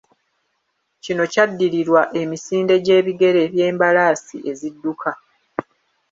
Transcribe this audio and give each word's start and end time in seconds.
Kino 1.03 1.23
kyaddirirwa 1.33 2.01
emisinde 2.21 2.75
gy'ebigere 2.85 3.41
by'embalaasi 3.53 4.37
ezidduka. 4.51 5.11